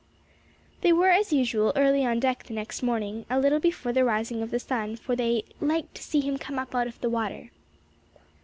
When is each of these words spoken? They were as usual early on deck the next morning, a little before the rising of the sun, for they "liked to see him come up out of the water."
They 0.81 0.91
were 0.91 1.11
as 1.11 1.31
usual 1.31 1.73
early 1.75 2.03
on 2.03 2.19
deck 2.19 2.45
the 2.45 2.55
next 2.55 2.81
morning, 2.81 3.23
a 3.29 3.39
little 3.39 3.59
before 3.59 3.93
the 3.93 4.03
rising 4.03 4.41
of 4.41 4.49
the 4.49 4.57
sun, 4.59 4.95
for 4.95 5.15
they 5.15 5.45
"liked 5.59 5.93
to 5.93 6.01
see 6.01 6.21
him 6.21 6.39
come 6.39 6.57
up 6.57 6.73
out 6.73 6.87
of 6.87 6.99
the 7.01 7.09
water." 7.11 7.51